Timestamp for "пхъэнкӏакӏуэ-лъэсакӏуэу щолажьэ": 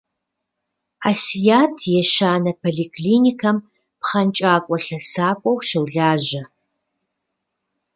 3.99-6.43